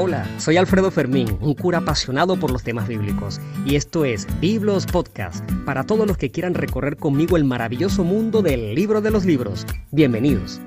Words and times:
Hola, 0.00 0.30
soy 0.38 0.56
Alfredo 0.56 0.92
Fermín, 0.92 1.36
un 1.40 1.54
cura 1.54 1.78
apasionado 1.78 2.38
por 2.38 2.52
los 2.52 2.62
temas 2.62 2.86
bíblicos, 2.86 3.40
y 3.66 3.74
esto 3.74 4.04
es 4.04 4.28
Biblos 4.40 4.86
Podcast, 4.86 5.44
para 5.66 5.82
todos 5.82 6.06
los 6.06 6.16
que 6.16 6.30
quieran 6.30 6.54
recorrer 6.54 6.96
conmigo 6.96 7.36
el 7.36 7.42
maravilloso 7.42 8.04
mundo 8.04 8.40
del 8.40 8.76
libro 8.76 9.00
de 9.00 9.10
los 9.10 9.24
libros. 9.24 9.66
Bienvenidos. 9.90 10.60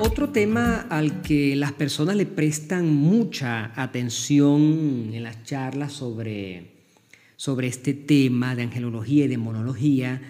Otro 0.00 0.30
tema 0.30 0.88
al 0.90 1.22
que 1.22 1.54
las 1.54 1.70
personas 1.70 2.16
le 2.16 2.26
prestan 2.26 2.92
mucha 2.92 3.80
atención 3.80 5.10
en 5.14 5.22
las 5.22 5.44
charlas 5.44 5.92
sobre, 5.92 6.72
sobre 7.36 7.68
este 7.68 7.94
tema 7.94 8.56
de 8.56 8.64
angelología 8.64 9.26
y 9.26 9.28
demonología 9.28 10.20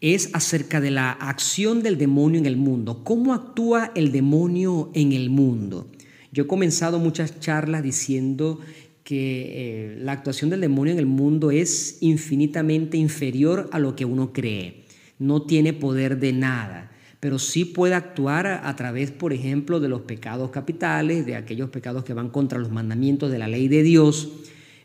es 0.00 0.30
acerca 0.34 0.80
de 0.80 0.90
la 0.90 1.10
acción 1.10 1.82
del 1.82 1.98
demonio 1.98 2.38
en 2.38 2.46
el 2.46 2.56
mundo. 2.56 3.02
¿Cómo 3.04 3.32
actúa 3.32 3.92
el 3.94 4.12
demonio 4.12 4.90
en 4.94 5.12
el 5.12 5.30
mundo? 5.30 5.86
Yo 6.32 6.44
he 6.44 6.46
comenzado 6.46 6.98
muchas 6.98 7.40
charlas 7.40 7.82
diciendo 7.82 8.60
que 9.04 9.94
eh, 9.94 9.96
la 10.00 10.12
actuación 10.12 10.50
del 10.50 10.62
demonio 10.62 10.92
en 10.92 10.98
el 10.98 11.06
mundo 11.06 11.50
es 11.50 11.98
infinitamente 12.00 12.96
inferior 12.96 13.68
a 13.72 13.78
lo 13.78 13.94
que 13.94 14.04
uno 14.04 14.32
cree. 14.32 14.84
No 15.18 15.42
tiene 15.42 15.72
poder 15.72 16.18
de 16.18 16.32
nada, 16.32 16.90
pero 17.20 17.38
sí 17.38 17.64
puede 17.64 17.94
actuar 17.94 18.46
a, 18.46 18.68
a 18.68 18.76
través, 18.76 19.10
por 19.10 19.32
ejemplo, 19.32 19.78
de 19.78 19.88
los 19.88 20.02
pecados 20.02 20.50
capitales, 20.50 21.24
de 21.24 21.36
aquellos 21.36 21.70
pecados 21.70 22.04
que 22.04 22.14
van 22.14 22.30
contra 22.30 22.58
los 22.58 22.70
mandamientos 22.70 23.30
de 23.30 23.38
la 23.38 23.46
ley 23.46 23.68
de 23.68 23.82
Dios, 23.82 24.30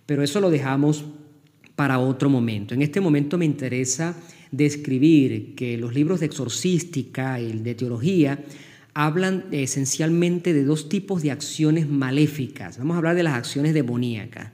pero 0.06 0.22
eso 0.22 0.40
lo 0.40 0.50
dejamos 0.50 1.06
para 1.76 2.00
otro 2.00 2.30
momento. 2.30 2.74
En 2.74 2.82
este 2.82 3.00
momento 3.00 3.38
me 3.38 3.46
interesa 3.46 4.16
describir 4.52 5.56
que 5.56 5.78
los 5.78 5.94
libros 5.94 6.20
de 6.20 6.28
exorcística 6.28 7.40
y 7.40 7.54
de 7.54 7.76
teología 7.76 8.44
hablan 8.94 9.46
esencialmente 9.52 10.54
de 10.54 10.64
dos 10.64 10.90
tipos 10.90 11.22
de 11.22 11.32
acciones 11.32 11.88
maléficas. 11.88 12.78
Vamos 12.78 12.96
a 12.96 12.98
hablar 12.98 13.16
de 13.16 13.24
las 13.24 13.36
acciones 13.36 13.74
demoníacas. 13.74 14.52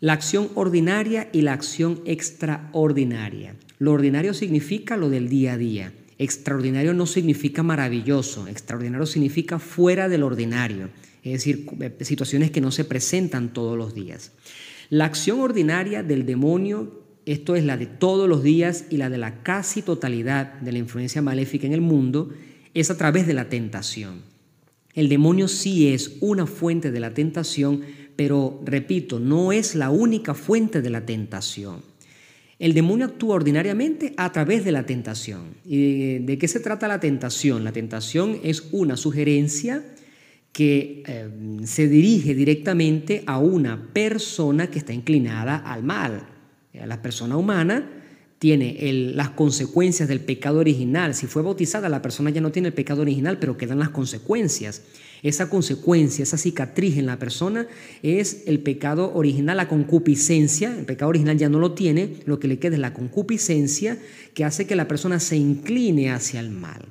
La 0.00 0.12
acción 0.12 0.50
ordinaria 0.54 1.30
y 1.32 1.40
la 1.40 1.54
acción 1.54 2.02
extraordinaria. 2.04 3.56
Lo 3.78 3.92
ordinario 3.92 4.34
significa 4.34 4.96
lo 4.96 5.08
del 5.08 5.28
día 5.28 5.54
a 5.54 5.56
día. 5.56 5.92
Extraordinario 6.18 6.94
no 6.94 7.06
significa 7.06 7.62
maravilloso. 7.62 8.46
Extraordinario 8.46 9.06
significa 9.06 9.58
fuera 9.58 10.08
del 10.08 10.22
ordinario. 10.22 10.90
Es 11.22 11.32
decir, 11.32 11.66
situaciones 12.02 12.50
que 12.50 12.60
no 12.60 12.70
se 12.70 12.84
presentan 12.84 13.52
todos 13.52 13.78
los 13.78 13.94
días. 13.94 14.32
La 14.90 15.06
acción 15.06 15.40
ordinaria 15.40 16.02
del 16.02 16.26
demonio 16.26 17.03
esto 17.26 17.56
es 17.56 17.64
la 17.64 17.76
de 17.76 17.86
todos 17.86 18.28
los 18.28 18.42
días 18.42 18.84
y 18.90 18.96
la 18.96 19.10
de 19.10 19.18
la 19.18 19.42
casi 19.42 19.82
totalidad 19.82 20.54
de 20.60 20.72
la 20.72 20.78
influencia 20.78 21.22
maléfica 21.22 21.66
en 21.66 21.72
el 21.72 21.80
mundo, 21.80 22.30
es 22.74 22.90
a 22.90 22.96
través 22.96 23.26
de 23.26 23.34
la 23.34 23.48
tentación. 23.48 24.22
El 24.94 25.08
demonio 25.08 25.48
sí 25.48 25.92
es 25.92 26.18
una 26.20 26.46
fuente 26.46 26.90
de 26.90 27.00
la 27.00 27.14
tentación, 27.14 27.82
pero 28.16 28.60
repito, 28.64 29.18
no 29.18 29.52
es 29.52 29.74
la 29.74 29.90
única 29.90 30.34
fuente 30.34 30.82
de 30.82 30.90
la 30.90 31.04
tentación. 31.04 31.82
El 32.58 32.74
demonio 32.74 33.06
actúa 33.06 33.34
ordinariamente 33.34 34.14
a 34.16 34.30
través 34.30 34.64
de 34.64 34.72
la 34.72 34.86
tentación. 34.86 35.54
¿Y 35.64 36.18
de, 36.20 36.38
qué 36.38 36.46
se 36.46 36.60
trata 36.60 36.86
la 36.86 37.00
tentación? 37.00 37.64
La 37.64 37.72
tentación 37.72 38.38
es 38.44 38.68
una 38.70 38.96
sugerencia 38.96 39.84
que 40.52 41.02
eh, 41.06 41.28
se 41.64 41.88
dirige 41.88 42.34
directamente 42.34 43.24
a 43.26 43.38
una 43.38 43.88
persona 43.92 44.68
que 44.70 44.78
está 44.78 44.92
inclinada 44.92 45.56
al 45.56 45.82
mal. 45.82 46.33
Eh, 46.74 46.86
la 46.86 47.00
persona 47.00 47.36
humana 47.36 47.88
tiene 48.38 48.76
las 49.14 49.30
consecuencias 49.30 50.06
del 50.06 50.20
pecado 50.20 50.58
original. 50.58 51.14
Si 51.14 51.26
fue 51.26 51.42
bautizada, 51.42 51.88
la 51.88 52.02
persona 52.02 52.28
ya 52.28 52.42
no 52.42 52.52
tiene 52.52 52.68
el 52.68 52.74
pecado 52.74 53.00
original, 53.00 53.38
pero 53.38 53.56
quedan 53.56 53.78
las 53.78 53.88
consecuencias. 53.88 54.82
Esa 55.22 55.48
consecuencia, 55.48 56.24
esa 56.24 56.36
cicatriz 56.36 56.98
en 56.98 57.06
la 57.06 57.18
persona 57.18 57.66
es 58.02 58.42
el 58.46 58.58
pecado 58.58 59.14
original, 59.14 59.56
la 59.56 59.68
concupiscencia. 59.68 60.76
El 60.76 60.84
pecado 60.84 61.08
original 61.08 61.38
ya 61.38 61.48
no 61.48 61.58
lo 61.58 61.72
tiene, 61.72 62.16
lo 62.26 62.38
que 62.38 62.48
le 62.48 62.58
queda 62.58 62.74
es 62.74 62.80
la 62.80 62.92
concupiscencia 62.92 63.96
que 64.34 64.44
hace 64.44 64.66
que 64.66 64.76
la 64.76 64.88
persona 64.88 65.20
se 65.20 65.36
incline 65.36 66.10
hacia 66.10 66.40
el 66.40 66.50
mal. 66.50 66.84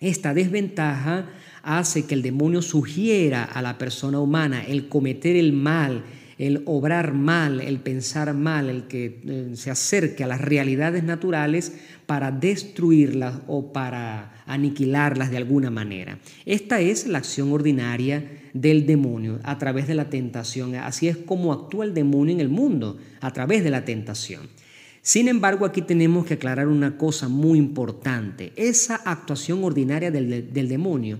Esta 0.00 0.34
desventaja 0.34 1.30
hace 1.62 2.04
que 2.04 2.12
el 2.12 2.20
demonio 2.20 2.60
sugiera 2.60 3.44
a 3.44 3.62
la 3.62 3.78
persona 3.78 4.20
humana 4.20 4.62
el 4.62 4.90
cometer 4.90 5.34
el 5.34 5.54
mal, 5.54 6.04
el 6.38 6.62
obrar 6.66 7.14
mal, 7.14 7.60
el 7.60 7.78
pensar 7.78 8.34
mal, 8.34 8.68
el 8.68 8.84
que 8.84 9.20
eh, 9.24 9.50
se 9.54 9.70
acerque 9.70 10.24
a 10.24 10.26
las 10.26 10.40
realidades 10.40 11.04
naturales 11.04 11.72
para 12.06 12.30
destruirlas 12.30 13.36
o 13.46 13.72
para 13.72 14.42
aniquilarlas 14.46 15.30
de 15.30 15.36
alguna 15.36 15.70
manera. 15.70 16.18
Esta 16.44 16.80
es 16.80 17.06
la 17.06 17.18
acción 17.18 17.52
ordinaria 17.52 18.24
del 18.52 18.86
demonio 18.86 19.40
a 19.42 19.58
través 19.58 19.86
de 19.86 19.94
la 19.94 20.10
tentación. 20.10 20.74
Así 20.76 21.08
es 21.08 21.16
como 21.16 21.52
actúa 21.52 21.84
el 21.84 21.94
demonio 21.94 22.34
en 22.34 22.40
el 22.40 22.48
mundo, 22.48 22.98
a 23.20 23.32
través 23.32 23.64
de 23.64 23.70
la 23.70 23.84
tentación. 23.84 24.48
Sin 25.02 25.28
embargo, 25.28 25.66
aquí 25.66 25.82
tenemos 25.82 26.24
que 26.24 26.34
aclarar 26.34 26.66
una 26.66 26.96
cosa 26.96 27.28
muy 27.28 27.58
importante. 27.58 28.52
Esa 28.56 28.96
actuación 28.96 29.62
ordinaria 29.62 30.10
del, 30.10 30.52
del 30.52 30.68
demonio 30.68 31.18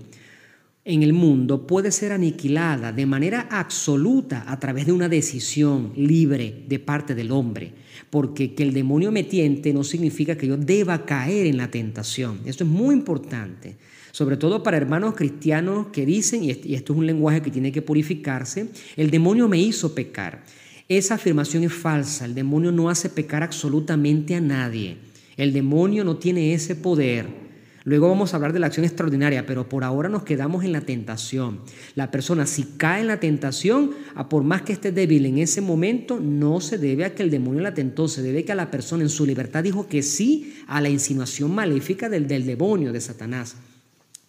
en 0.87 1.01
el 1.01 1.13
mundo 1.13 1.65
puede 1.65 1.91
ser 1.91 2.11
aniquilada 2.11 2.91
de 2.91 3.07
manera 3.07 3.47
absoluta 3.49 4.45
a 4.47 4.59
través 4.59 4.85
de 4.85 4.91
una 4.91 5.09
decisión 5.09 5.91
libre 5.95 6.63
de 6.67 6.77
parte 6.77 7.15
del 7.15 7.31
hombre. 7.31 7.73
Porque 8.11 8.53
que 8.53 8.61
el 8.61 8.71
demonio 8.71 9.11
me 9.11 9.23
tiente 9.23 9.73
no 9.73 9.83
significa 9.83 10.37
que 10.37 10.45
yo 10.47 10.57
deba 10.57 11.05
caer 11.05 11.47
en 11.47 11.57
la 11.57 11.71
tentación. 11.71 12.39
Esto 12.45 12.63
es 12.63 12.69
muy 12.69 12.93
importante. 12.93 13.77
Sobre 14.11 14.37
todo 14.37 14.61
para 14.61 14.77
hermanos 14.77 15.15
cristianos 15.15 15.87
que 15.87 16.05
dicen, 16.05 16.43
y 16.43 16.51
esto 16.51 16.93
es 16.93 16.99
un 16.99 17.07
lenguaje 17.07 17.41
que 17.41 17.51
tiene 17.51 17.71
que 17.71 17.81
purificarse, 17.81 18.67
el 18.95 19.09
demonio 19.09 19.49
me 19.49 19.57
hizo 19.59 19.95
pecar. 19.95 20.43
Esa 20.87 21.15
afirmación 21.15 21.63
es 21.63 21.73
falsa. 21.73 22.25
El 22.25 22.35
demonio 22.35 22.71
no 22.71 22.89
hace 22.89 23.09
pecar 23.09 23.41
absolutamente 23.41 24.35
a 24.35 24.39
nadie. 24.39 24.97
El 25.35 25.51
demonio 25.51 26.03
no 26.03 26.17
tiene 26.17 26.53
ese 26.53 26.75
poder. 26.75 27.44
Luego 27.85 28.09
vamos 28.09 28.33
a 28.33 28.37
hablar 28.37 28.51
de 28.51 28.57
la 28.57 28.65
acción 28.65 28.83
extraordinaria, 28.83 29.45
pero 29.45 29.69
por 29.69 29.83
ahora 29.83 30.09
nos 30.09 30.23
quedamos 30.23 30.63
en 30.65 30.71
la 30.71 30.81
tentación. 30.81 31.59
La 31.93 32.09
persona 32.09 32.47
si 32.47 32.63
cae 32.63 33.01
en 33.01 33.07
la 33.07 33.19
tentación, 33.19 33.91
a 34.15 34.27
por 34.27 34.43
más 34.43 34.63
que 34.63 34.73
esté 34.73 34.91
débil 34.91 35.27
en 35.27 35.37
ese 35.37 35.61
momento, 35.61 36.19
no 36.19 36.61
se 36.61 36.79
debe 36.79 37.05
a 37.05 37.13
que 37.13 37.21
el 37.21 37.29
demonio 37.29 37.61
la 37.61 37.75
tentó, 37.75 38.07
se 38.07 38.23
debe 38.23 38.39
a 38.39 38.45
que 38.45 38.55
la 38.55 38.71
persona 38.71 39.03
en 39.03 39.09
su 39.09 39.23
libertad 39.23 39.63
dijo 39.63 39.87
que 39.87 40.01
sí 40.01 40.55
a 40.65 40.81
la 40.81 40.89
insinuación 40.89 41.53
maléfica 41.53 42.09
del, 42.09 42.27
del 42.27 42.47
demonio, 42.47 42.91
de 42.91 43.01
Satanás. 43.01 43.55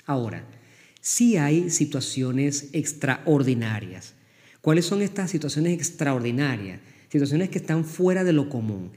Ahora, 0.04 0.44
sí 1.00 1.38
hay 1.38 1.70
situaciones 1.70 2.68
extraordinarias. 2.74 4.12
¿Cuáles 4.60 4.84
son 4.84 5.00
estas 5.00 5.30
situaciones 5.30 5.72
extraordinarias? 5.72 6.80
Situaciones 7.08 7.48
que 7.48 7.56
están 7.56 7.86
fuera 7.86 8.22
de 8.22 8.34
lo 8.34 8.50
común. 8.50 8.90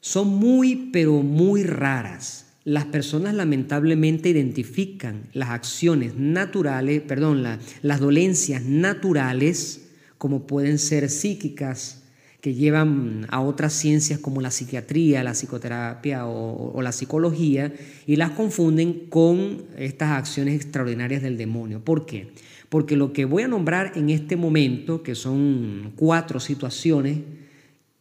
Son 0.00 0.28
muy, 0.28 0.90
pero 0.92 1.22
muy 1.22 1.62
raras 1.62 2.43
las 2.64 2.86
personas 2.86 3.34
lamentablemente 3.34 4.30
identifican 4.30 5.24
las 5.34 5.50
acciones 5.50 6.16
naturales, 6.16 7.02
perdón, 7.02 7.42
las 7.82 8.00
dolencias 8.00 8.62
naturales, 8.62 9.88
como 10.16 10.46
pueden 10.46 10.78
ser 10.78 11.10
psíquicas, 11.10 12.04
que 12.40 12.54
llevan 12.54 13.26
a 13.30 13.40
otras 13.40 13.72
ciencias 13.72 14.18
como 14.18 14.42
la 14.42 14.50
psiquiatría, 14.50 15.24
la 15.24 15.32
psicoterapia 15.32 16.26
o, 16.26 16.80
la 16.82 16.92
psicología, 16.92 17.72
y 18.06 18.16
las 18.16 18.32
confunden 18.32 19.06
con 19.08 19.62
estas 19.78 20.10
acciones 20.10 20.54
extraordinarias 20.54 21.22
del 21.22 21.38
demonio. 21.38 21.80
¿Por 21.80 22.04
qué? 22.04 22.32
Porque 22.68 22.96
lo 22.96 23.12
que 23.12 23.24
voy 23.24 23.44
a 23.44 23.48
nombrar 23.48 23.92
en 23.94 24.10
este 24.10 24.36
momento, 24.36 25.02
que 25.02 25.14
son 25.14 25.92
cuatro 25.96 26.40
situaciones, 26.40 27.18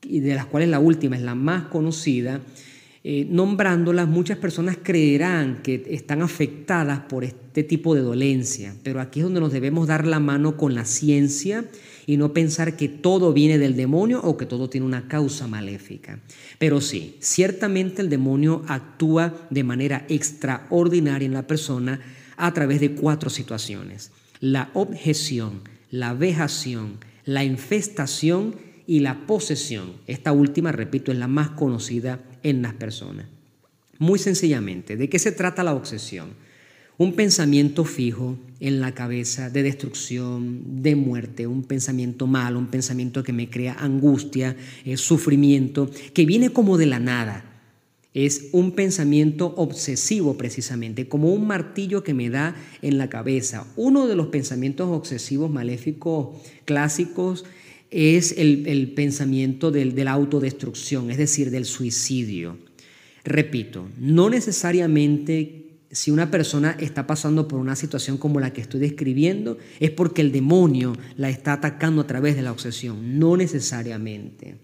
y 0.03 0.19
de 0.19 0.35
las 0.35 0.45
cuales 0.45 0.68
la 0.68 0.80
última 0.80 1.16
es 1.16 1.21
la 1.21 1.36
más 1.36 1.68
conocida, 1.68 2.42
eh, 3.05 3.27
nombrándolas, 3.29 4.07
muchas 4.07 4.38
personas 4.38 4.77
creerán 4.81 5.61
que 5.61 5.83
están 5.89 6.21
afectadas 6.21 7.01
por 7.01 7.25
este 7.25 7.61
tipo 7.61 7.95
de 7.95 8.01
dolencia, 8.01 8.75
pero 8.81 9.01
aquí 9.01 9.19
es 9.19 9.25
donde 9.25 9.41
nos 9.41 9.51
debemos 9.51 9.88
dar 9.88 10.07
la 10.07 10.21
mano 10.21 10.55
con 10.55 10.73
la 10.73 10.85
ciencia 10.85 11.65
y 12.05 12.15
no 12.15 12.31
pensar 12.31 12.77
que 12.77 12.88
todo 12.88 13.33
viene 13.33 13.57
del 13.57 13.75
demonio 13.75 14.21
o 14.21 14.38
que 14.38 14.45
todo 14.45 14.69
tiene 14.69 14.88
una 14.88 15.09
causa 15.09 15.47
maléfica. 15.47 16.21
Pero 16.59 16.79
sí, 16.79 17.17
ciertamente 17.19 18.01
el 18.01 18.09
demonio 18.09 18.63
actúa 18.69 19.33
de 19.49 19.65
manera 19.65 20.06
extraordinaria 20.07 21.25
en 21.25 21.33
la 21.33 21.45
persona 21.45 21.99
a 22.38 22.53
través 22.53 22.79
de 22.79 22.94
cuatro 22.94 23.29
situaciones. 23.29 24.11
La 24.39 24.69
objeción, 24.73 25.59
la 25.91 26.13
vejación, 26.13 26.99
la 27.25 27.44
infestación 27.44 28.56
y 28.88 29.01
la 29.01 29.25
posesión. 29.27 29.94
Esta 30.07 30.31
última, 30.31 30.71
repito, 30.71 31.11
es 31.11 31.17
la 31.17 31.27
más 31.27 31.49
conocida 31.49 32.21
en 32.44 32.62
las 32.62 32.74
personas. 32.74 33.25
Muy 34.00 34.19
sencillamente, 34.19 34.98
¿de 34.98 35.10
qué 35.10 35.19
se 35.19 35.31
trata 35.31 35.63
la 35.63 35.74
obsesión? 35.74 36.30
Un 36.98 37.13
pensamiento 37.13 37.86
fijo 37.86 38.38
en 38.60 38.80
la 38.80 38.94
cabeza 38.94 39.50
de 39.50 39.63
destrucción, 39.63 40.84
de 40.84 40.95
muerte, 40.95 41.48
un 41.48 41.63
pensamiento 41.63 42.28
malo, 42.28 42.60
un 42.60 42.68
pensamiento 42.68 43.24
que 43.24 43.34
me 43.34 43.50
crea 43.50 43.74
angustia, 43.80 44.56
eh, 44.86 44.98
sufrimiento, 44.98 45.90
que 46.13 46.25
viene 46.25 46.51
como 46.51 46.78
de 46.78 46.86
la 46.86 47.00
nada. 47.00 47.45
Es 48.13 48.50
un 48.51 48.74
pensamiento 48.74 49.56
obsesivo 49.57 50.38
precisamente, 50.38 51.07
como 51.07 51.34
un 51.34 51.48
martillo 51.48 52.04
que 52.04 52.13
me 52.13 52.30
da 52.30 52.56
en 52.84 53.00
la 53.00 53.10
cabeza. 53.10 53.66
Uno 53.75 54.07
de 54.07 54.16
los 54.16 54.28
pensamientos 54.28 54.88
obsesivos 54.90 55.50
maléficos 55.50 56.38
clásicos 56.66 57.44
es 57.94 58.36
el, 58.38 58.92
pensamiento 58.95 59.72
de 59.72 60.04
la 60.04 60.12
autodestrucción, 60.12 61.12
es 61.12 61.18
decir, 61.18 61.51
del 61.51 61.66
suicidio. 61.66 62.57
Repito, 63.24 63.88
no 63.98 64.30
necesariamente 64.30 65.63
si 65.94 66.10
una 66.10 66.31
persona 66.31 66.75
está 66.80 67.06
pasando 67.06 67.48
por 67.48 67.60
una 67.60 67.75
situación 67.75 68.18
como 68.18 68.40
la 68.40 68.51
que 68.51 68.62
estoy 68.62 68.80
describiendo, 68.80 69.60
es 69.80 69.92
porque 69.92 70.22
el 70.22 70.31
demonio 70.31 70.94
la 71.18 71.30
está 71.30 71.54
atacando 71.54 72.01
a 72.01 72.07
través 72.07 72.36
de 72.36 72.42
la 72.42 72.51
obsesión, 72.51 73.19
no 73.19 73.38
necesariamente. 73.38 74.56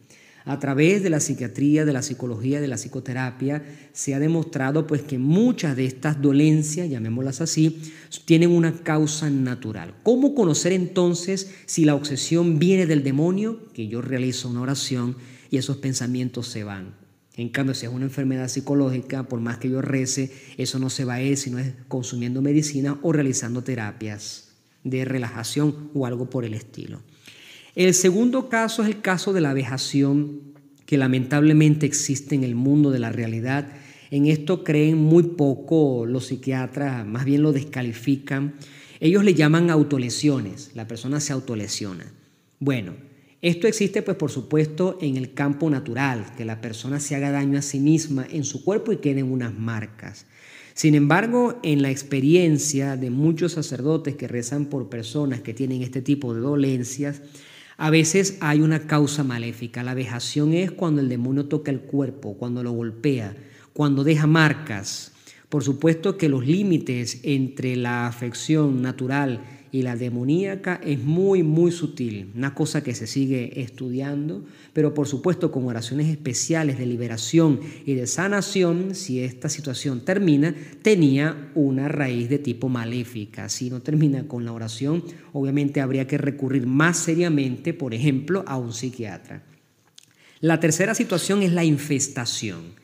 A 0.46 0.60
través 0.60 1.04
de 1.04 1.10
la 1.10 1.20
psiquiatría, 1.20 1.86
de 1.86 1.94
la 1.94 2.02
psicología, 2.02 2.62
de 2.62 2.68
la 2.68 2.78
psicoterapia, 2.78 3.64
se 3.94 4.16
ha 4.16 4.20
demostrado 4.20 4.88
pues 4.88 5.02
que 5.02 5.18
muchas 5.18 5.76
de 5.76 5.86
estas 5.86 6.22
dolencias, 6.22 6.90
llamémoslas 6.90 7.42
así, 7.42 7.82
tienen 8.26 8.52
una 8.52 8.74
causa 8.84 9.30
natural. 9.30 9.96
¿Cómo 10.04 10.34
conocer 10.34 10.72
entonces 10.72 11.54
si 11.66 11.86
la 11.86 11.96
obsesión 11.96 12.58
viene 12.58 12.86
del 12.86 13.04
demonio? 13.04 13.68
Que 13.74 13.88
yo 13.88 14.02
realizo 14.02 14.50
una 14.50 14.62
oración 14.62 15.18
y 15.52 15.58
esos 15.58 15.78
pensamientos 15.78 16.48
se 16.48 16.64
van. 16.64 16.96
En 17.36 17.50
cambio, 17.50 17.74
si 17.74 17.86
es 17.86 17.92
una 17.92 18.06
enfermedad 18.06 18.50
psicológica, 18.50 19.24
por 19.24 19.40
más 19.40 19.60
que 19.60 19.70
yo 19.70 19.82
rece, 19.82 20.32
eso 20.58 20.78
no 20.78 20.90
se 20.90 21.06
va 21.06 21.16
a 21.16 21.22
ir 21.22 21.38
sino 21.38 21.58
es 21.58 21.74
consumiendo 21.88 22.42
medicina 22.42 23.00
o 23.02 23.14
realizando 23.14 23.64
terapias 23.64 24.50
de 24.84 25.06
relajación 25.06 25.90
o 25.94 26.06
algo 26.06 26.30
por 26.30 26.44
el 26.44 26.54
estilo. 26.54 27.02
El 27.76 27.94
segundo 27.94 28.50
caso 28.50 28.82
es 28.82 28.90
el 28.90 29.02
caso 29.02 29.34
de 29.34 29.42
la 29.42 29.54
vejación 29.54 30.42
que 30.86 30.98
lamentablemente 30.98 31.86
existe 31.86 32.34
en 32.34 32.44
el 32.44 32.56
mundo 32.56 32.90
de 32.90 33.00
la 33.00 33.12
realidad. 33.12 33.68
En 34.10 34.26
esto 34.26 34.64
creen 34.64 34.98
muy 34.98 35.24
poco 35.24 36.06
los 36.08 36.28
psiquiatras, 36.28 37.06
más 37.06 37.26
bien 37.26 37.44
lo 37.44 37.54
descalifican. 37.54 38.56
Ellos 39.00 39.24
le 39.24 39.36
llaman 39.36 39.70
autolesiones, 39.70 40.72
la 40.74 40.88
persona 40.88 41.20
se 41.20 41.32
autolesiona. 41.32 42.12
Bueno, 42.60 42.94
esto 43.42 43.68
existe, 43.68 44.02
pues 44.02 44.18
por 44.18 44.32
supuesto, 44.32 44.98
en 45.00 45.16
el 45.16 45.34
campo 45.34 45.70
natural, 45.70 46.34
que 46.36 46.44
la 46.44 46.60
persona 46.60 47.00
se 47.00 47.16
haga 47.16 47.32
daño 47.32 47.60
a 47.60 47.62
sí 47.62 47.80
misma 47.80 48.26
en 48.30 48.44
su 48.44 48.66
cuerpo 48.66 48.92
y 48.92 48.98
queden 48.98 49.32
unas 49.32 49.54
marcas. 49.54 50.26
Sin 50.74 50.96
embargo, 50.96 51.60
en 51.62 51.82
la 51.82 51.92
experiencia 51.92 52.98
de 52.98 53.12
muchos 53.12 53.54
sacerdotes 53.54 54.16
que 54.16 54.28
rezan 54.28 54.66
por 54.66 54.90
personas 54.90 55.42
que 55.42 55.54
tienen 55.54 55.84
este 55.84 56.02
tipo 56.02 56.34
de 56.34 56.42
dolencias, 56.42 57.22
a 57.82 57.90
veces 57.90 58.38
hay 58.42 58.60
una 58.60 58.88
causa 58.88 59.24
maléfica. 59.24 59.84
La 59.84 59.94
vejación 59.94 60.54
es 60.54 60.70
cuando 60.70 61.00
el 61.00 61.08
demonio 61.08 61.46
toca 61.46 61.72
el 61.72 61.80
cuerpo, 61.80 62.36
cuando 62.38 62.62
lo 62.62 62.74
golpea, 62.74 63.38
cuando 63.72 64.04
deja 64.04 64.28
marcas. 64.28 65.14
Por 65.48 65.64
supuesto 65.64 66.18
que 66.18 66.28
los 66.28 66.46
límites 66.46 67.22
entre 67.24 67.78
la 67.78 68.06
afección 68.06 68.82
natural 68.82 69.59
y 69.72 69.84
la 69.84 69.96
demoníaca 69.96 70.80
es 70.84 71.04
muy, 71.04 71.44
muy 71.44 71.72
sutil, 71.72 72.32
una 72.36 72.54
cosa 72.54 72.84
que 72.84 72.96
se 72.96 73.08
sigue 73.08 73.62
estudiando, 73.62 74.44
pero 74.74 74.94
por 74.94 75.08
supuesto 75.08 75.52
con 75.52 75.66
oraciones 75.66 76.08
especiales 76.08 76.78
de 76.78 76.86
liberación 76.86 77.60
y 77.86 77.94
de 77.94 78.08
sanación, 78.08 78.96
si 78.96 79.22
esta 79.22 79.50
situación 79.50 80.02
termina, 80.02 80.56
tenía 80.82 81.52
una 81.56 81.88
raíz 81.88 82.30
de 82.30 82.40
tipo 82.40 82.70
maléfica. 82.70 83.50
Si 83.50 83.70
no 83.70 83.82
termina 83.82 84.28
con 84.28 84.46
la 84.46 84.54
oración, 84.54 85.04
obviamente 85.34 85.82
habría 85.82 86.08
que 86.08 86.18
recurrir 86.18 86.66
más 86.66 86.98
seriamente, 86.98 87.74
por 87.74 87.94
ejemplo, 87.94 88.44
a 88.48 88.58
un 88.58 88.74
psiquiatra. 88.74 89.44
La 90.42 90.60
tercera 90.60 90.96
situación 90.96 91.44
es 91.44 91.52
la 91.52 91.66
infestación. 91.66 92.80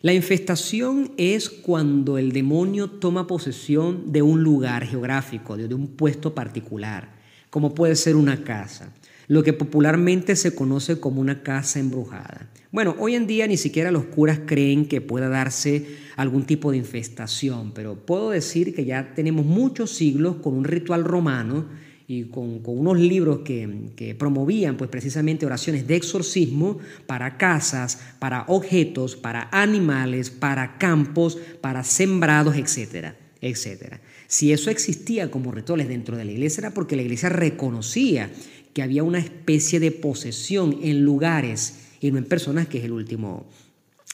La 0.00 0.12
infestación 0.12 1.10
es 1.16 1.50
cuando 1.50 2.18
el 2.18 2.30
demonio 2.30 2.88
toma 2.88 3.26
posesión 3.26 4.12
de 4.12 4.22
un 4.22 4.44
lugar 4.44 4.86
geográfico, 4.86 5.56
de 5.56 5.74
un 5.74 5.88
puesto 5.88 6.36
particular, 6.36 7.16
como 7.50 7.74
puede 7.74 7.96
ser 7.96 8.14
una 8.14 8.44
casa, 8.44 8.92
lo 9.26 9.42
que 9.42 9.52
popularmente 9.52 10.36
se 10.36 10.54
conoce 10.54 11.00
como 11.00 11.20
una 11.20 11.42
casa 11.42 11.80
embrujada. 11.80 12.48
Bueno, 12.70 12.94
hoy 13.00 13.16
en 13.16 13.26
día 13.26 13.48
ni 13.48 13.56
siquiera 13.56 13.90
los 13.90 14.04
curas 14.04 14.38
creen 14.46 14.86
que 14.86 15.00
pueda 15.00 15.28
darse 15.28 15.88
algún 16.14 16.44
tipo 16.44 16.70
de 16.70 16.76
infestación, 16.76 17.72
pero 17.72 17.96
puedo 17.96 18.30
decir 18.30 18.76
que 18.76 18.84
ya 18.84 19.14
tenemos 19.16 19.44
muchos 19.46 19.90
siglos 19.90 20.36
con 20.36 20.54
un 20.54 20.62
ritual 20.62 21.02
romano 21.02 21.66
y 22.10 22.24
con, 22.24 22.62
unos 22.64 22.98
libros 22.98 23.40
que, 23.40 24.16
promovían 24.18 24.78
pues 24.78 24.88
precisamente 24.88 25.44
oraciones 25.44 25.86
de 25.86 25.94
exorcismo 25.94 26.78
para 27.06 27.36
casas, 27.36 28.00
para 28.18 28.44
objetos, 28.48 29.14
para 29.14 29.50
animales, 29.52 30.30
para 30.30 30.78
campos, 30.78 31.38
para 31.60 31.84
sembrados, 31.84 32.56
etcétera, 32.56 33.14
etcétera. 33.42 34.00
Si 34.26 34.52
eso 34.52 34.70
existía 34.70 35.30
como 35.30 35.52
rituales 35.52 35.86
dentro 35.86 36.16
de 36.16 36.24
la 36.24 36.32
iglesia 36.32 36.62
era 36.62 36.70
porque 36.72 36.96
la 36.96 37.02
iglesia 37.02 37.28
reconocía 37.28 38.30
que 38.72 38.82
había 38.82 39.04
una 39.04 39.18
especie 39.18 39.78
de 39.78 39.90
posesión 39.90 40.78
en 40.82 41.04
lugares 41.04 41.88
y 42.00 42.10
no 42.10 42.16
en 42.16 42.24
personas, 42.24 42.68
que 42.68 42.78
es 42.78 42.84
el 42.84 42.92
último, 42.92 43.46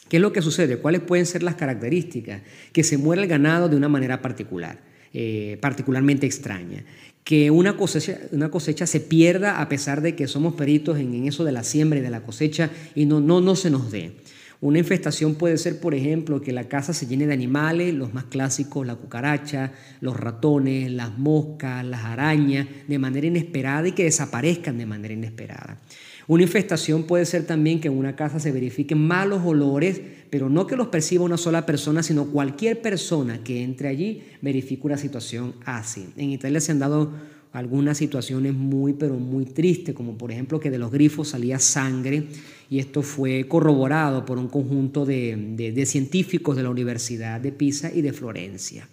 ¿Qué 0.08 0.18
es 0.18 0.20
lo 0.20 0.32
que 0.32 0.42
sucede? 0.42 0.78
¿Cuáles 0.78 1.00
pueden 1.00 1.26
ser 1.26 1.42
las 1.42 1.54
características? 1.54 2.42
Que 2.72 2.84
se 2.84 2.98
muere 2.98 3.22
el 3.22 3.28
ganado 3.28 3.68
de 3.68 3.76
una 3.76 3.88
manera 3.88 4.20
particular, 4.20 4.78
eh, 5.14 5.56
particularmente 5.60 6.26
extraña 6.26 6.84
que 7.24 7.50
una 7.50 7.76
cosecha, 7.76 8.18
una 8.32 8.50
cosecha 8.50 8.86
se 8.86 9.00
pierda 9.00 9.60
a 9.60 9.68
pesar 9.68 10.02
de 10.02 10.14
que 10.14 10.28
somos 10.28 10.54
peritos 10.54 10.98
en, 10.98 11.26
eso 11.26 11.42
de 11.44 11.52
la 11.52 11.64
siembra 11.64 11.98
y 11.98 12.02
de 12.02 12.10
la 12.10 12.22
cosecha 12.22 12.70
y 12.94 13.06
no, 13.06 13.20
no, 13.20 13.40
no 13.40 13.56
se 13.56 13.70
nos 13.70 13.90
dé. 13.90 14.12
Una 14.60 14.78
infestación 14.78 15.34
puede 15.34 15.58
ser, 15.58 15.80
por 15.80 15.94
ejemplo, 15.94 16.40
que 16.40 16.52
la 16.52 16.68
casa 16.68 16.94
se 16.94 17.06
llene 17.06 17.26
de 17.26 17.34
animales, 17.34 17.92
los 17.92 18.14
más 18.14 18.24
clásicos, 18.24 18.86
la 18.86 18.94
cucaracha, 18.94 19.72
los 20.00 20.16
ratones, 20.18 20.90
las 20.90 21.18
moscas, 21.18 21.84
las 21.84 22.04
arañas, 22.04 22.66
de 22.88 22.98
manera 22.98 23.26
inesperada 23.26 23.88
y 23.88 23.92
que 23.92 24.04
desaparezcan 24.04 24.78
de 24.78 24.86
manera 24.86 25.12
inesperada. 25.12 25.78
Una 26.26 26.42
infestación 26.42 27.04
puede 27.04 27.26
ser 27.26 27.46
también 27.46 27.80
que 27.80 27.88
en 27.88 27.98
una 27.98 28.16
casa 28.16 28.40
se 28.40 28.50
verifiquen 28.50 28.98
malos 28.98 29.42
olores, 29.44 30.00
pero 30.30 30.48
no 30.48 30.66
que 30.66 30.76
los 30.76 30.88
perciba 30.88 31.24
una 31.24 31.36
sola 31.36 31.66
persona, 31.66 32.02
sino 32.02 32.26
cualquier 32.26 32.80
persona 32.80 33.42
que 33.44 33.62
entre 33.62 33.88
allí 33.88 34.22
verifique 34.40 34.86
una 34.86 34.96
situación 34.96 35.54
así. 35.64 36.08
En 36.16 36.30
Italia 36.30 36.60
se 36.60 36.72
han 36.72 36.78
dado 36.78 37.12
algunas 37.52 37.98
situaciones 37.98 38.52
muy, 38.52 38.94
pero 38.94 39.14
muy 39.14 39.44
tristes, 39.44 39.94
como 39.94 40.18
por 40.18 40.32
ejemplo 40.32 40.58
que 40.58 40.70
de 40.70 40.78
los 40.78 40.90
grifos 40.90 41.28
salía 41.28 41.58
sangre 41.58 42.24
y 42.68 42.80
esto 42.80 43.02
fue 43.02 43.46
corroborado 43.46 44.24
por 44.24 44.38
un 44.38 44.48
conjunto 44.48 45.06
de, 45.06 45.84
científicos 45.86 46.56
de 46.56 46.64
la 46.64 46.70
Universidad 46.70 47.40
de 47.40 47.52
Pisa 47.52 47.92
y 47.94 48.02
de 48.02 48.12
Florencia. 48.12 48.88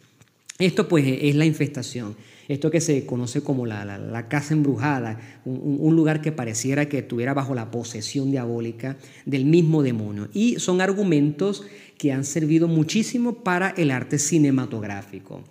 Esto 0.62 0.88
pues 0.88 1.06
es 1.06 1.36
la 1.36 1.46
infestación 1.46 2.16
esto 2.54 2.70
que 2.70 2.82
se 2.82 3.06
conoce 3.06 3.42
como 3.42 3.66
la, 3.66 4.26
casa 4.28 4.54
embrujada, 4.54 5.20
un, 5.46 5.96
lugar 5.96 6.22
que 6.22 6.34
pareciera 6.34 6.90
que 6.90 7.00
estuviera 7.00 7.34
bajo 7.34 7.56
la 7.56 7.72
posesión 7.72 8.30
diabólica 8.30 8.98
del 9.26 9.46
mismo 9.46 9.84
demonio. 9.84 10.28
Y 10.34 10.60
son 10.60 10.82
argumentos 10.82 11.64
que 11.98 12.12
han 12.12 12.26
servido 12.26 12.68
muchísimo 12.68 13.36
para 13.36 13.70
el 13.70 13.90
arte 13.90 14.20
cinematográfico. 14.20 15.44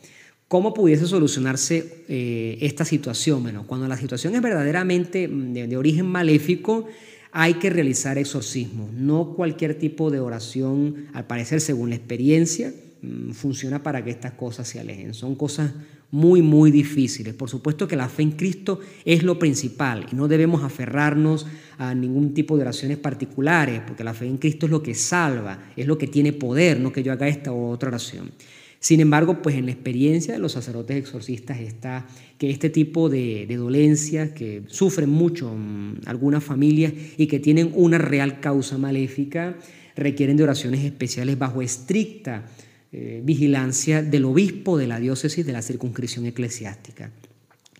¿Cómo 0.46 0.74
pudiese 0.74 1.06
solucionarse 1.06 2.04
eh, 2.08 2.58
esta 2.60 2.84
situación? 2.84 3.42
Bueno, 3.44 3.66
cuando 3.66 3.88
la 3.88 3.96
situación 3.96 4.34
es 4.34 4.42
verdaderamente 4.42 5.26
de, 5.26 5.66
de 5.68 5.76
origen 5.76 6.06
maléfico, 6.06 6.86
hay 7.32 7.54
que 7.54 7.70
realizar 7.70 8.18
exorcismo. 8.18 8.90
No 8.92 9.34
cualquier 9.34 9.76
tipo 9.76 10.10
de 10.10 10.20
oración, 10.20 11.06
al 11.14 11.26
parecer, 11.26 11.60
según 11.62 11.90
la 11.90 11.96
experiencia, 11.96 12.68
mm, 12.68 12.89
funciona 13.32 13.82
para 13.82 14.04
que 14.04 14.10
estas 14.10 14.32
cosas 14.32 14.68
se 14.68 14.80
alejen. 14.80 15.14
Son 15.14 15.34
cosas 15.34 15.72
muy, 16.10 16.42
muy 16.42 16.70
difíciles. 16.70 17.34
Por 17.34 17.48
supuesto 17.48 17.86
que 17.86 17.96
la 17.96 18.08
fe 18.08 18.22
en 18.22 18.32
Cristo 18.32 18.80
es 19.04 19.22
lo 19.22 19.38
principal 19.38 20.06
y 20.12 20.16
no 20.16 20.28
debemos 20.28 20.62
aferrarnos 20.62 21.46
a 21.78 21.94
ningún 21.94 22.34
tipo 22.34 22.56
de 22.56 22.62
oraciones 22.62 22.98
particulares, 22.98 23.80
porque 23.86 24.04
la 24.04 24.14
fe 24.14 24.26
en 24.26 24.38
Cristo 24.38 24.66
es 24.66 24.72
lo 24.72 24.82
que 24.82 24.94
salva, 24.94 25.70
es 25.76 25.86
lo 25.86 25.98
que 25.98 26.06
tiene 26.06 26.32
poder, 26.32 26.80
no 26.80 26.92
que 26.92 27.02
yo 27.02 27.12
haga 27.12 27.28
esta 27.28 27.52
u 27.52 27.68
otra 27.68 27.88
oración. 27.88 28.32
Sin 28.80 29.00
embargo, 29.00 29.42
pues 29.42 29.56
en 29.56 29.66
la 29.66 29.72
experiencia 29.72 30.32
de 30.32 30.40
los 30.40 30.52
sacerdotes 30.52 30.96
exorcistas 30.96 31.60
está 31.60 32.06
que 32.38 32.50
este 32.50 32.70
tipo 32.70 33.10
de, 33.10 33.44
de 33.46 33.56
dolencias 33.56 34.30
que 34.30 34.62
sufren 34.68 35.10
mucho 35.10 35.54
mm, 35.54 36.00
algunas 36.06 36.42
familias 36.42 36.92
y 37.18 37.26
que 37.26 37.38
tienen 37.38 37.72
una 37.74 37.98
real 37.98 38.40
causa 38.40 38.78
maléfica, 38.78 39.58
requieren 39.96 40.38
de 40.38 40.44
oraciones 40.44 40.82
especiales 40.82 41.38
bajo 41.38 41.60
estricta 41.60 42.46
eh, 42.92 43.20
vigilancia 43.24 44.02
del 44.02 44.24
obispo 44.24 44.76
de 44.76 44.88
la 44.88 44.98
diócesis 44.98 45.46
de 45.46 45.52
la 45.52 45.62
circunscripción 45.62 46.26
eclesiástica. 46.26 47.12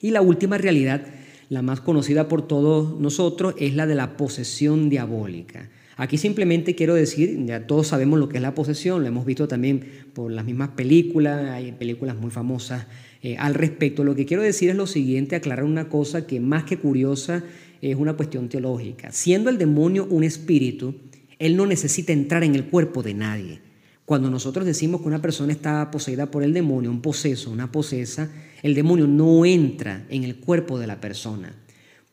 Y 0.00 0.12
la 0.12 0.22
última 0.22 0.56
realidad, 0.56 1.04
la 1.48 1.62
más 1.62 1.80
conocida 1.80 2.28
por 2.28 2.46
todos 2.46 3.00
nosotros, 3.00 3.54
es 3.58 3.74
la 3.74 3.86
de 3.86 3.96
la 3.96 4.16
posesión 4.16 4.88
diabólica. 4.88 5.68
Aquí 5.96 6.16
simplemente 6.16 6.74
quiero 6.74 6.94
decir, 6.94 7.44
ya 7.44 7.66
todos 7.66 7.88
sabemos 7.88 8.18
lo 8.18 8.28
que 8.28 8.38
es 8.38 8.42
la 8.42 8.54
posesión, 8.54 9.02
lo 9.02 9.08
hemos 9.08 9.26
visto 9.26 9.48
también 9.48 9.82
por 10.14 10.30
las 10.30 10.44
mismas 10.44 10.70
películas, 10.70 11.50
hay 11.50 11.72
películas 11.72 12.16
muy 12.16 12.30
famosas 12.30 12.86
eh, 13.22 13.36
al 13.36 13.54
respecto. 13.54 14.02
Lo 14.02 14.14
que 14.14 14.24
quiero 14.24 14.42
decir 14.42 14.70
es 14.70 14.76
lo 14.76 14.86
siguiente, 14.86 15.36
aclarar 15.36 15.64
una 15.64 15.88
cosa 15.88 16.26
que 16.26 16.40
más 16.40 16.64
que 16.64 16.78
curiosa 16.78 17.44
es 17.82 17.96
una 17.96 18.14
cuestión 18.14 18.48
teológica. 18.48 19.12
Siendo 19.12 19.50
el 19.50 19.58
demonio 19.58 20.06
un 20.08 20.24
espíritu, 20.24 20.94
Él 21.38 21.56
no 21.56 21.66
necesita 21.66 22.12
entrar 22.12 22.44
en 22.44 22.54
el 22.54 22.64
cuerpo 22.64 23.02
de 23.02 23.14
nadie. 23.14 23.69
Cuando 24.10 24.28
nosotros 24.28 24.66
decimos 24.66 25.02
que 25.02 25.06
una 25.06 25.22
persona 25.22 25.52
está 25.52 25.88
poseída 25.92 26.32
por 26.32 26.42
el 26.42 26.52
demonio, 26.52 26.90
un 26.90 27.00
poseso, 27.00 27.48
una 27.48 27.70
posesa, 27.70 28.28
el 28.60 28.74
demonio 28.74 29.06
no 29.06 29.46
entra 29.46 30.04
en 30.08 30.24
el 30.24 30.40
cuerpo 30.40 30.80
de 30.80 30.88
la 30.88 31.00
persona. 31.00 31.54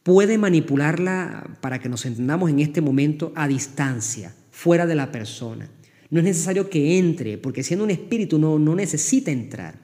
Puede 0.03 0.37
manipularla, 0.37 1.57
para 1.59 1.79
que 1.79 1.89
nos 1.89 2.05
entendamos 2.05 2.51
en 2.51 2.59
este 2.59 2.81
momento, 2.81 3.33
a 3.33 3.47
distancia, 3.47 4.31
fuera 4.51 4.85
de 4.85 4.93
la 4.93 5.11
persona. 5.11 5.71
No 6.11 6.19
es 6.19 6.25
necesario 6.25 6.69
que 6.69 6.99
entre, 6.99 7.39
porque 7.39 7.63
siendo 7.63 7.83
un 7.83 7.89
espíritu 7.89 8.37
no, 8.37 8.59
necesita 8.75 9.31
entrar. 9.31 9.79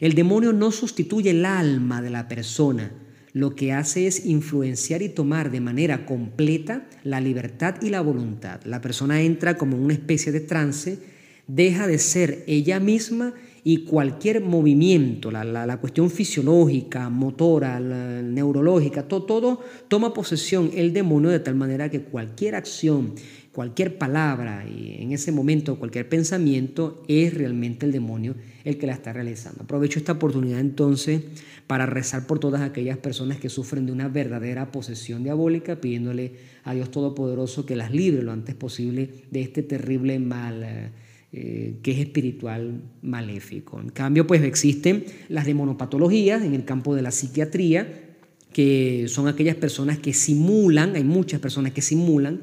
El 0.00 0.14
demonio 0.14 0.54
no 0.54 0.72
sustituye 0.72 1.28
el 1.28 1.44
alma 1.44 2.00
de 2.00 2.08
la 2.08 2.26
persona, 2.26 2.90
lo 3.34 3.54
que 3.54 3.74
hace 3.74 4.06
es 4.06 4.24
influenciar 4.24 5.02
y 5.02 5.10
tomar 5.10 5.50
de 5.50 5.60
manera 5.60 6.06
completa 6.06 6.88
la 7.04 7.20
libertad 7.20 7.74
y 7.82 7.90
la 7.90 8.00
voluntad. 8.00 8.62
La 8.64 8.80
persona 8.80 9.20
entra 9.20 9.58
como 9.58 9.76
en 9.76 9.82
una 9.82 9.92
especie 9.92 10.32
de 10.32 10.40
trance, 10.40 11.19
deja 11.54 11.86
de 11.86 11.98
ser 11.98 12.44
ella 12.46 12.78
misma 12.80 13.34
y 13.62 13.84
cualquier 13.84 14.40
movimiento, 14.40 15.30
la, 15.30 15.76
cuestión 15.78 16.10
fisiológica, 16.10 17.10
motora, 17.10 17.78
neurológica, 17.78 19.06
todo, 19.06 19.24
todo 19.24 19.60
toma 19.88 20.14
posesión 20.14 20.70
el 20.74 20.92
demonio 20.92 21.28
de 21.30 21.40
tal 21.40 21.56
manera 21.56 21.90
que 21.90 22.00
cualquier 22.00 22.54
acción, 22.54 23.14
cualquier 23.52 23.98
palabra 23.98 24.64
y 24.66 25.02
en 25.02 25.12
ese 25.12 25.32
momento 25.32 25.78
cualquier 25.78 26.08
pensamiento 26.08 27.02
es 27.06 27.34
realmente 27.34 27.84
el 27.84 27.92
demonio 27.92 28.34
el 28.64 28.78
que 28.78 28.86
la 28.86 28.94
está 28.94 29.12
realizando. 29.12 29.64
Aprovecho 29.64 29.98
esta 29.98 30.12
oportunidad 30.12 30.60
entonces 30.60 31.20
para 31.66 31.84
rezar 31.84 32.26
por 32.26 32.38
todas 32.38 32.62
aquellas 32.62 32.96
personas 32.96 33.38
que 33.38 33.50
sufren 33.50 33.84
de 33.84 33.92
una 33.92 34.08
verdadera 34.08 34.72
posesión 34.72 35.22
diabólica, 35.22 35.80
pidiéndole 35.80 36.32
a 36.64 36.72
Dios 36.72 36.90
Todopoderoso 36.90 37.66
que 37.66 37.76
las 37.76 37.92
libre 37.92 38.22
lo 38.22 38.32
antes 38.32 38.54
posible 38.54 39.10
de 39.30 39.42
este 39.42 39.62
terrible 39.62 40.18
mal. 40.18 40.92
Eh, 41.32 41.76
que 41.84 41.92
es 41.92 42.00
espiritual 42.00 42.82
maléfico. 43.02 43.80
En 43.80 43.90
cambio, 43.90 44.26
pues 44.26 44.42
existen 44.42 45.04
las 45.28 45.46
demonopatologías 45.46 46.42
en 46.42 46.54
el 46.54 46.64
campo 46.64 46.96
de 46.96 47.02
la 47.02 47.12
psiquiatría, 47.12 48.16
que 48.52 49.06
son 49.06 49.28
aquellas 49.28 49.54
personas 49.54 50.00
que 50.00 50.12
simulan, 50.12 50.96
hay 50.96 51.04
muchas 51.04 51.38
personas 51.38 51.72
que 51.72 51.82
simulan 51.82 52.40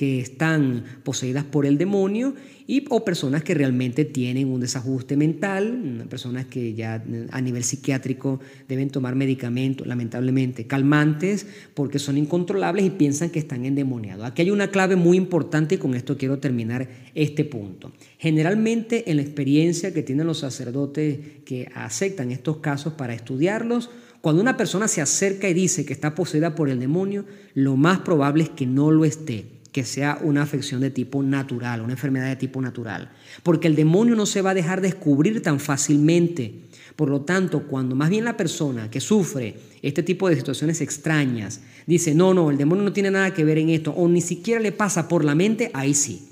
que 0.00 0.18
están 0.18 0.84
poseídas 1.04 1.44
por 1.44 1.66
el 1.66 1.76
demonio 1.76 2.32
y, 2.66 2.86
o 2.88 3.04
personas 3.04 3.44
que 3.44 3.52
realmente 3.52 4.06
tienen 4.06 4.48
un 4.48 4.58
desajuste 4.58 5.14
mental, 5.14 6.06
personas 6.08 6.46
que 6.46 6.72
ya 6.72 7.04
a 7.32 7.40
nivel 7.42 7.64
psiquiátrico 7.64 8.40
deben 8.66 8.88
tomar 8.88 9.14
medicamentos, 9.14 9.86
lamentablemente, 9.86 10.66
calmantes, 10.66 11.46
porque 11.74 11.98
son 11.98 12.16
incontrolables 12.16 12.86
y 12.86 12.88
piensan 12.88 13.28
que 13.28 13.40
están 13.40 13.66
endemoniados. 13.66 14.24
Aquí 14.24 14.40
hay 14.40 14.50
una 14.50 14.70
clave 14.70 14.96
muy 14.96 15.18
importante 15.18 15.74
y 15.74 15.78
con 15.78 15.94
esto 15.94 16.16
quiero 16.16 16.38
terminar 16.38 16.88
este 17.14 17.44
punto. 17.44 17.92
Generalmente 18.16 19.10
en 19.10 19.16
la 19.16 19.22
experiencia 19.22 19.92
que 19.92 20.02
tienen 20.02 20.26
los 20.26 20.38
sacerdotes 20.38 21.18
que 21.44 21.70
aceptan 21.74 22.30
estos 22.30 22.56
casos 22.56 22.94
para 22.94 23.12
estudiarlos, 23.12 23.90
cuando 24.22 24.40
una 24.40 24.56
persona 24.56 24.88
se 24.88 25.02
acerca 25.02 25.46
y 25.46 25.52
dice 25.52 25.84
que 25.84 25.92
está 25.92 26.14
poseída 26.14 26.54
por 26.54 26.70
el 26.70 26.80
demonio, 26.80 27.26
lo 27.52 27.76
más 27.76 27.98
probable 27.98 28.44
es 28.44 28.48
que 28.48 28.64
no 28.64 28.90
lo 28.90 29.04
esté 29.04 29.59
que 29.72 29.84
sea 29.84 30.18
una 30.22 30.42
afección 30.42 30.80
de 30.80 30.90
tipo 30.90 31.22
natural, 31.22 31.80
una 31.80 31.92
enfermedad 31.92 32.28
de 32.28 32.36
tipo 32.36 32.60
natural. 32.60 33.10
Porque 33.42 33.68
el 33.68 33.76
demonio 33.76 34.16
no 34.16 34.26
se 34.26 34.42
va 34.42 34.50
a 34.50 34.54
dejar 34.54 34.80
descubrir 34.80 35.42
tan 35.42 35.60
fácilmente. 35.60 36.54
Por 36.96 37.08
lo 37.08 37.22
tanto, 37.22 37.62
cuando 37.62 37.94
más 37.94 38.10
bien 38.10 38.24
la 38.24 38.36
persona 38.36 38.90
que 38.90 39.00
sufre 39.00 39.56
este 39.80 40.02
tipo 40.02 40.28
de 40.28 40.36
situaciones 40.36 40.80
extrañas 40.80 41.60
dice, 41.86 42.14
no, 42.14 42.34
no, 42.34 42.50
el 42.50 42.58
demonio 42.58 42.84
no 42.84 42.92
tiene 42.92 43.10
nada 43.10 43.32
que 43.32 43.44
ver 43.44 43.58
en 43.58 43.70
esto, 43.70 43.92
o 43.92 44.08
ni 44.08 44.20
siquiera 44.20 44.60
le 44.60 44.72
pasa 44.72 45.08
por 45.08 45.24
la 45.24 45.34
mente, 45.34 45.70
ahí 45.72 45.94
sí. 45.94 46.26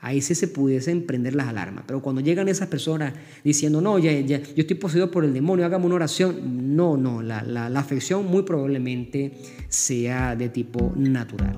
Ahí 0.00 0.20
sí 0.20 0.34
se 0.34 0.48
pudiesen 0.48 1.06
prender 1.06 1.36
las 1.36 1.46
alarmas. 1.46 1.84
Pero 1.86 2.02
cuando 2.02 2.20
llegan 2.20 2.48
esas 2.48 2.66
personas 2.66 3.14
diciendo, 3.44 3.80
no, 3.80 4.00
ya, 4.00 4.10
ya, 4.18 4.42
yo 4.42 4.52
estoy 4.56 4.76
poseído 4.76 5.12
por 5.12 5.24
el 5.24 5.32
demonio, 5.32 5.64
hágame 5.64 5.86
una 5.86 5.94
oración. 5.94 6.74
No, 6.74 6.96
no, 6.96 7.22
la 7.22 7.68
afección 7.78 8.26
muy 8.26 8.42
probablemente 8.42 9.32
sea 9.68 10.34
de 10.34 10.48
tipo 10.48 10.92
natural. 10.96 11.56